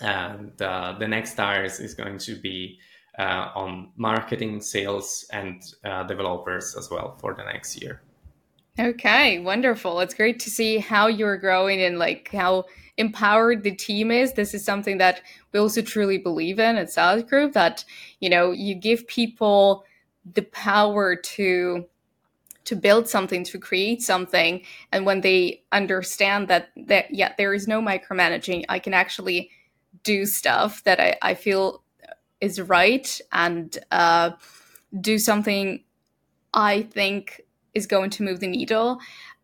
[0.00, 2.78] And uh, the next tires is going to be
[3.18, 8.02] uh, on marketing, sales, and uh, developers as well for the next year.
[8.78, 10.00] Okay, wonderful.
[10.00, 12.64] It's great to see how you're growing and like how
[12.96, 14.32] empowered the team is.
[14.32, 17.84] This is something that we also truly believe in at SaaS Group that,
[18.20, 19.84] you know, you give people
[20.34, 21.86] the power to
[22.64, 27.66] to build something to create something and when they understand that that yeah there is
[27.66, 29.50] no micromanaging i can actually
[30.04, 31.82] do stuff that i, I feel
[32.40, 34.30] is right and uh,
[35.00, 35.82] do something
[36.54, 37.40] i think
[37.74, 39.00] is going to move the needle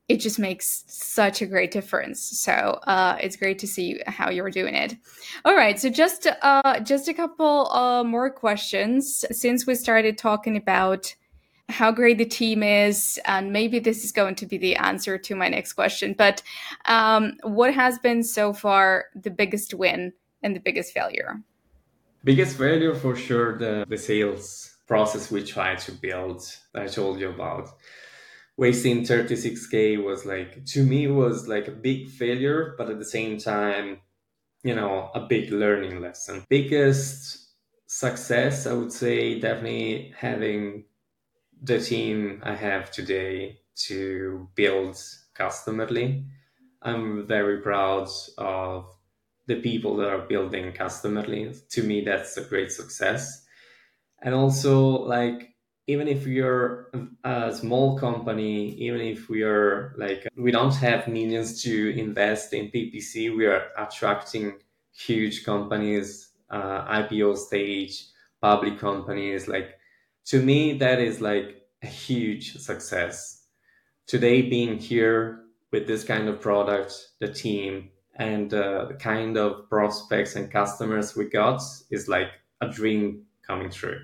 [0.09, 2.21] it just makes such a great difference.
[2.21, 4.97] So uh, it's great to see how you're doing it.
[5.45, 10.57] All right, so just uh, just a couple uh, more questions since we started talking
[10.57, 11.13] about
[11.69, 15.35] how great the team is, and maybe this is going to be the answer to
[15.35, 16.15] my next question.
[16.17, 16.41] But
[16.85, 20.13] um, what has been so far the biggest win
[20.45, 21.43] and the biggest failure?
[22.27, 26.43] Biggest failure for sure the the sales process we tried to build.
[26.75, 27.69] I told you about
[28.57, 33.39] wasting 36k was like to me was like a big failure but at the same
[33.39, 34.01] time
[34.63, 37.49] you know a big learning lesson biggest
[37.87, 40.85] success i would say definitely having
[41.63, 44.95] the team i have today to build
[45.39, 46.25] Customerly
[46.83, 48.09] i'm very proud
[48.39, 48.96] of
[49.47, 53.45] the people that are building Customerly to me that's a great success
[54.23, 55.57] and also like
[55.89, 56.91] even if you're
[57.23, 62.71] a small company, even if we are like, we don't have millions to invest in
[62.73, 64.55] PPC, we are attracting
[64.93, 68.05] huge companies, uh, IPO stage,
[68.41, 69.47] public companies.
[69.47, 69.79] Like,
[70.27, 73.45] to me, that is like a huge success.
[74.09, 79.69] Today, being here with this kind of product, the team, and uh, the kind of
[79.69, 82.29] prospects and customers we got is like
[82.61, 84.01] a dream coming true.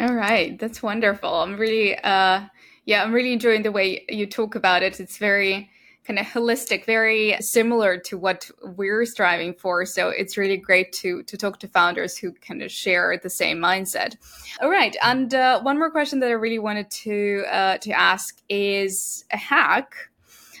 [0.00, 1.34] All right, that's wonderful.
[1.34, 2.42] I'm really, uh,
[2.84, 5.00] yeah, I'm really enjoying the way you talk about it.
[5.00, 5.70] It's very
[6.08, 9.84] kind of holistic, very similar to what we're striving for.
[9.84, 13.58] So it's really great to to talk to founders who kind of share the same
[13.58, 14.16] mindset.
[14.62, 18.40] All right, and uh, one more question that I really wanted to uh, to ask
[18.48, 19.94] is a hack.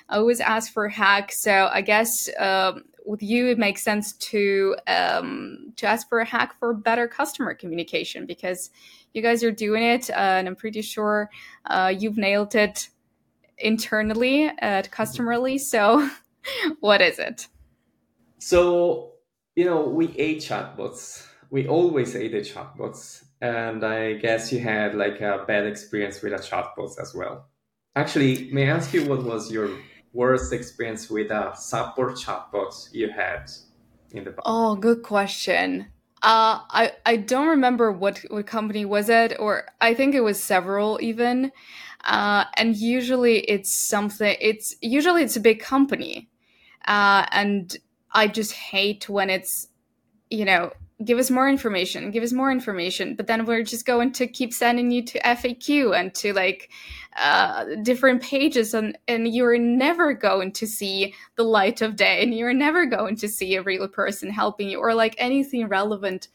[0.08, 4.12] I always ask for a hack, so I guess um, with you, it makes sense
[4.14, 8.70] to um, to ask for a hack for better customer communication because
[9.12, 11.30] you guys are doing it, uh, and I'm pretty sure
[11.66, 12.88] uh, you've nailed it
[13.58, 15.58] internally at Customerly.
[15.60, 16.08] So,
[16.80, 17.48] what is it?
[18.38, 19.12] So,
[19.56, 21.26] you know, we ate chatbots.
[21.50, 23.24] We always ate the chatbots.
[23.40, 27.46] And I guess you had like a bad experience with a chatbot as well.
[27.96, 29.70] Actually, may I ask you what was your
[30.12, 33.50] worst experience with a support chatbot you had
[34.12, 34.42] in the past?
[34.44, 35.86] Oh, good question.
[36.22, 40.42] Uh, I I don't remember what what company was it, or I think it was
[40.42, 41.52] several even.
[42.04, 44.36] Uh, and usually it's something.
[44.40, 46.28] It's usually it's a big company,
[46.86, 47.76] uh, and
[48.12, 49.68] I just hate when it's,
[50.30, 50.72] you know,
[51.04, 54.52] give us more information, give us more information, but then we're just going to keep
[54.52, 56.70] sending you to FAQ and to like
[57.16, 62.34] uh, different pages, and and you're never going to see the light of day, and
[62.34, 66.28] you're never going to see a real person helping you or like anything relevant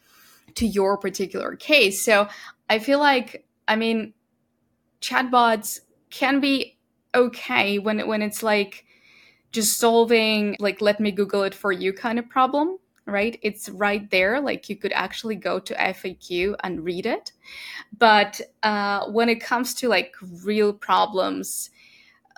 [0.54, 2.04] to your particular case.
[2.04, 2.28] So
[2.70, 4.14] I feel like, I mean,
[5.00, 6.78] chatbots can be
[7.14, 8.86] okay when when it's like
[9.52, 13.38] just solving like let me google it for you kind of problem right?
[13.42, 17.32] It's right there like you could actually go to faq and read it.
[17.98, 21.70] But uh, when it comes to like real problems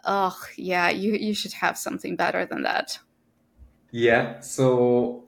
[0.06, 2.98] oh yeah you you should have something better than that.
[3.90, 5.24] Yeah so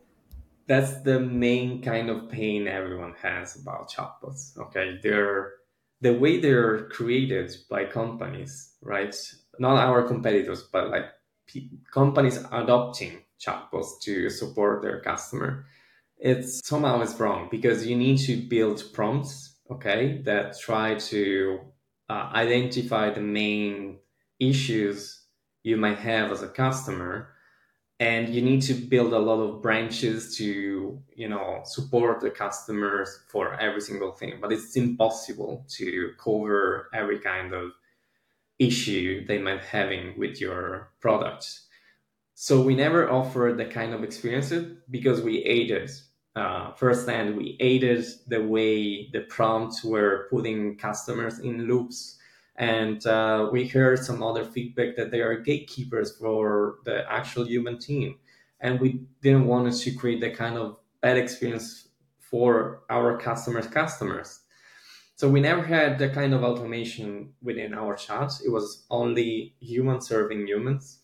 [0.66, 4.98] that's the main kind of pain everyone has about chatbots okay?
[5.02, 5.54] They're
[6.00, 9.14] the way they're created by companies right?
[9.58, 11.06] Not our competitors but like
[11.92, 15.66] companies adopting chatbots to support their customer,
[16.18, 21.60] it's somehow it's wrong because you need to build prompts, okay, that try to
[22.10, 23.98] uh, identify the main
[24.40, 25.22] issues
[25.62, 27.30] you might have as a customer.
[28.00, 33.24] And you need to build a lot of branches to you know support the customers
[33.28, 34.38] for every single thing.
[34.40, 37.72] But it's impossible to cover every kind of
[38.58, 41.60] issue they might having with your product.
[42.40, 45.90] So we never offered the kind of experiences because we aided
[46.36, 47.36] uh, firsthand.
[47.36, 52.16] We aided the way the prompts were putting customers in loops,
[52.54, 57.76] and uh, we heard some other feedback that they are gatekeepers for the actual human
[57.76, 58.20] team,
[58.60, 61.88] and we didn't want to create the kind of bad experience
[62.20, 64.42] for our customers' customers.
[65.16, 68.30] So we never had the kind of automation within our chat.
[68.46, 70.97] It was only humans serving humans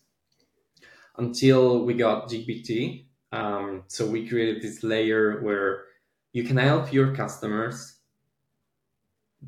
[1.17, 3.05] until we got GPT.
[3.31, 5.85] Um, so we created this layer where
[6.33, 7.95] you can help your customers.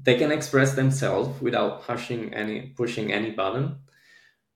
[0.03, 3.78] They can express themselves without pushing any pushing any button.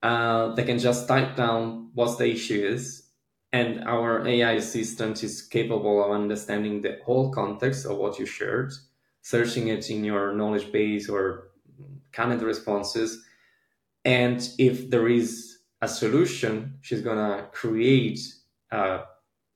[0.02, 3.04] Uh, they can just type down what the issue is,
[3.52, 8.72] and our AI assistant is capable of understanding the whole context of what you shared
[9.22, 11.50] searching it in your knowledge base or
[12.10, 13.24] canned responses.
[14.04, 15.51] And if there is
[15.82, 18.20] a solution, she's gonna create
[18.70, 19.00] a,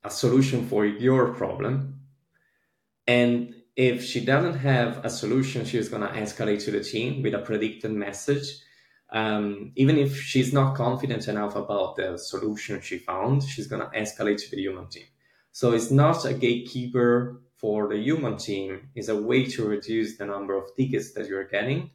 [0.02, 2.00] a solution for your problem.
[3.06, 7.38] And if she doesn't have a solution, she's gonna escalate to the team with a
[7.38, 8.48] predicted message.
[9.10, 14.42] Um, even if she's not confident enough about the solution she found, she's gonna escalate
[14.42, 15.06] to the human team.
[15.52, 20.26] So it's not a gatekeeper for the human team is a way to reduce the
[20.26, 21.90] number of tickets that you're getting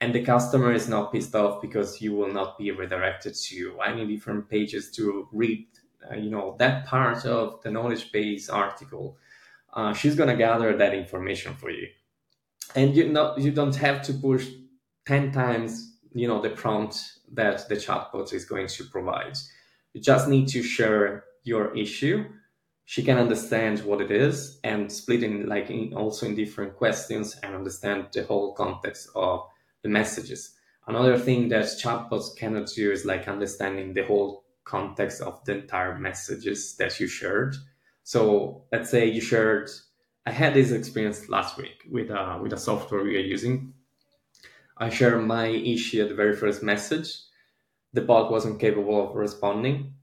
[0.00, 4.06] and the customer is not pissed off because you will not be redirected to any
[4.06, 5.66] different pages to read
[6.10, 9.16] uh, you know that part of the knowledge base article.
[9.72, 11.88] Uh, she's going to gather that information for you.
[12.74, 14.48] And you not you don't have to push
[15.06, 19.36] 10 times you know the prompt that the chatbot is going to provide.
[19.92, 22.26] You just need to share your issue.
[22.84, 27.36] She can understand what it is and split in like in, also in different questions
[27.42, 29.46] and understand the whole context of
[29.82, 30.54] the messages.
[30.86, 35.98] Another thing that chatbots cannot do is like understanding the whole context of the entire
[35.98, 37.56] messages that you shared.
[38.04, 39.70] So let's say you shared.
[40.26, 43.74] I had this experience last week with a, with a software we are using.
[44.78, 47.08] I shared my issue at the very first message.
[47.92, 49.94] The bot wasn't capable of responding,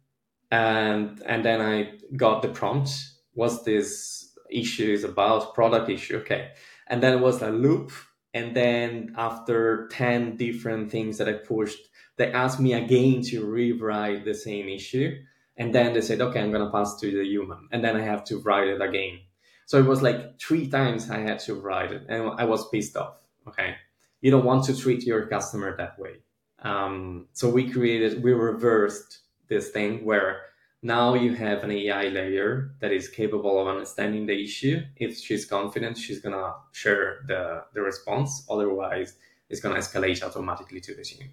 [0.51, 2.89] and and then I got the prompt.
[3.33, 5.53] What's this issue is about?
[5.53, 6.51] Product issue, okay.
[6.87, 7.91] And then it was a loop.
[8.35, 11.79] And then after 10 different things that I pushed,
[12.17, 15.17] they asked me again to rewrite the same issue.
[15.55, 17.69] And then they said, okay, I'm going to pass to the human.
[17.71, 19.21] And then I have to write it again.
[19.67, 22.03] So it was like three times I had to write it.
[22.09, 23.23] And I was pissed off.
[23.47, 23.75] Okay.
[24.19, 26.15] You don't want to treat your customer that way.
[26.59, 30.41] Um, so we created, we reversed this thing where
[30.81, 34.81] now you have an AI layer that is capable of understanding the issue.
[34.97, 38.45] If she's confident, she's gonna share the, the response.
[38.49, 39.17] Otherwise,
[39.49, 41.31] it's gonna escalate automatically to the team.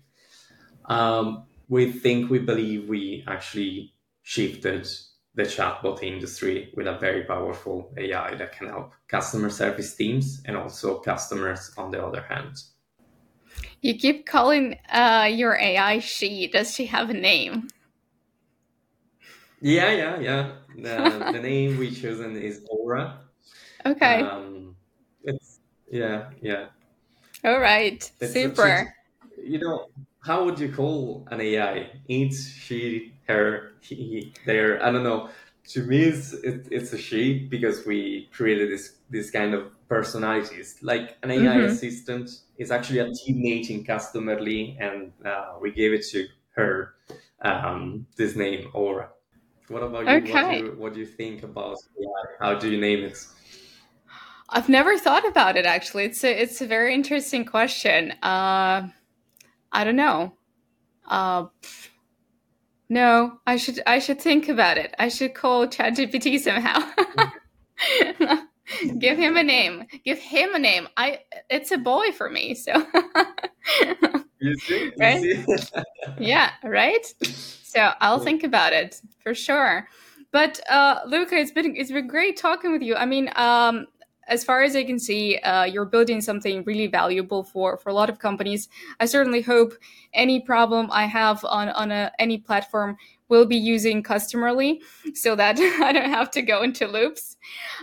[0.86, 4.88] Um, we think, we believe we actually shifted
[5.34, 10.56] the chatbot industry with a very powerful AI that can help customer service teams and
[10.56, 12.56] also customers on the other hand.
[13.80, 16.46] You keep calling uh, your AI she.
[16.46, 17.68] Does she have a name?
[19.62, 20.52] Yeah, yeah, yeah.
[20.76, 23.20] The, the name we chosen is Aura.
[23.86, 24.22] Okay.
[24.22, 24.76] Um,
[25.24, 25.60] it's
[25.90, 26.68] yeah, yeah.
[27.44, 28.10] All right.
[28.20, 28.94] It's Super.
[29.38, 29.86] you know,
[30.24, 31.90] how would you call an AI?
[32.08, 34.82] It, she, her, he, their.
[34.84, 35.30] I don't know.
[35.68, 40.78] To me, it's, it, it's a she because we created this this kind of personalities.
[40.82, 41.66] Like an AI Mhm.
[41.66, 46.94] assistant is actually a teammate in Customerly, and uh, we gave it to her
[47.42, 49.10] um, this name Aura.
[49.68, 50.20] What about you?
[50.32, 50.74] What, do you?
[50.76, 52.44] what do you think about AI?
[52.46, 53.18] How do you name it?
[54.48, 56.04] I've never thought about it actually.
[56.04, 58.12] It's a it's a very interesting question.
[58.22, 58.88] Uh,
[59.72, 60.34] I don't know.
[61.08, 61.46] Uh,
[62.88, 64.94] no, I should I should think about it.
[64.98, 66.80] I should call ChatGPT somehow.
[68.98, 69.84] Give him a name.
[70.04, 70.88] Give him a name.
[70.96, 72.72] I it's a boy for me, so
[74.40, 74.90] You see?
[74.96, 75.20] You Right?
[75.20, 75.44] see?
[76.18, 77.06] yeah, right?
[77.74, 78.24] So I'll Yeah.
[78.24, 79.88] think about it for sure.
[80.30, 82.94] But uh, Luca, it's been it's been great talking with you.
[82.96, 83.86] I mean, um,
[84.28, 87.94] as far as I can see, uh, you're building something really valuable for for a
[87.94, 88.68] lot of companies.
[89.00, 89.74] I certainly hope
[90.14, 92.96] any problem I have on on a, any platform
[93.28, 94.80] will be using Customerly,
[95.14, 95.58] so that
[95.88, 97.36] I don't have to go into loops,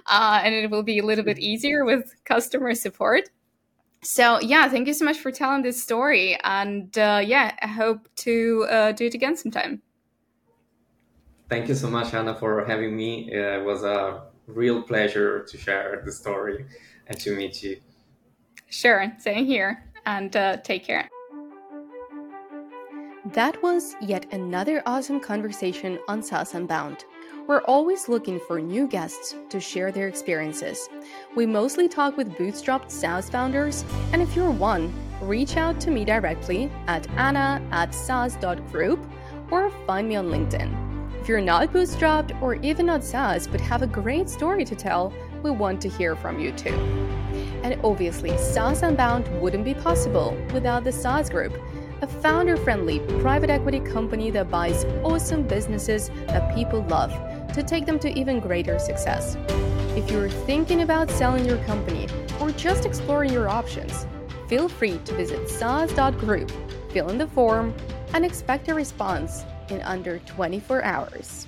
[0.08, 3.30] uh, and it will be a little bit easier with customer support.
[4.02, 8.08] So yeah, thank you so much for telling this story, and uh, yeah, I hope
[8.18, 9.82] to uh, do it again sometime.
[11.50, 13.30] Thank you so much, Anna, for having me.
[13.34, 16.66] Uh, it was a real pleasure to share the story
[17.08, 17.78] and to meet you.
[18.70, 21.10] Sure, same here, and uh, take care.
[23.34, 27.04] That was yet another awesome conversation on SaaS Unbound.
[27.50, 30.88] We're always looking for new guests to share their experiences.
[31.36, 33.84] We mostly talk with bootstrapped SaaS founders,
[34.14, 39.04] and if you're one, reach out to me directly at anna at SaaS.group
[39.50, 41.20] or find me on LinkedIn.
[41.20, 45.12] If you're not bootstrapped or even not SaaS but have a great story to tell,
[45.42, 46.76] we want to hear from you too.
[47.64, 51.60] And obviously, SaaS Unbound wouldn't be possible without the SaaS Group,
[52.02, 57.12] a founder friendly private equity company that buys awesome businesses that people love
[57.54, 59.38] to take them to even greater success.
[59.96, 62.08] If you're thinking about selling your company
[62.40, 64.06] or just exploring your options,
[64.48, 66.52] feel free to visit SaaS.group,
[66.92, 67.74] fill in the form,
[68.14, 71.48] and expect a response in under 24 hours.